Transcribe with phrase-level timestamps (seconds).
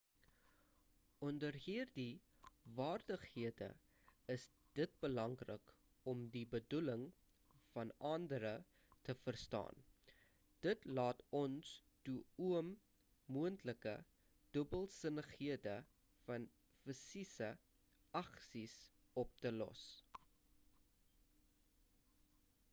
[1.25, 2.13] onder hierdie
[2.77, 3.67] vaardighede
[4.35, 4.45] is
[4.79, 5.73] dit belangrik
[6.13, 7.03] om die bedoeling
[7.73, 8.53] van andere
[9.09, 9.83] te verstaan
[10.67, 11.71] dit laat ons
[12.09, 12.17] toe
[12.49, 12.73] om
[13.39, 13.93] moontlike
[14.59, 15.77] dubbelsinnighede
[16.27, 16.49] van
[16.87, 17.51] fisiese
[18.25, 18.79] aksies
[19.27, 19.85] op te los